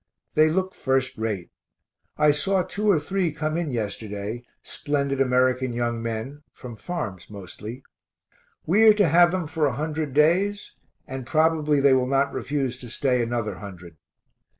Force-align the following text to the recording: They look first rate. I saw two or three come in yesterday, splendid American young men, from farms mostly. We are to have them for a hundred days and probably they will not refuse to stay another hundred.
They 0.33 0.49
look 0.49 0.73
first 0.73 1.15
rate. 1.19 1.51
I 2.17 2.31
saw 2.31 2.63
two 2.63 2.89
or 2.89 2.99
three 2.99 3.31
come 3.31 3.55
in 3.55 3.69
yesterday, 3.69 4.43
splendid 4.63 5.21
American 5.21 5.73
young 5.73 6.01
men, 6.01 6.41
from 6.53 6.75
farms 6.75 7.29
mostly. 7.29 7.83
We 8.65 8.81
are 8.87 8.93
to 8.93 9.07
have 9.09 9.29
them 9.29 9.45
for 9.45 9.67
a 9.67 9.75
hundred 9.75 10.15
days 10.15 10.73
and 11.05 11.27
probably 11.27 11.79
they 11.79 11.93
will 11.93 12.07
not 12.07 12.33
refuse 12.33 12.79
to 12.79 12.89
stay 12.89 13.21
another 13.21 13.59
hundred. 13.59 13.97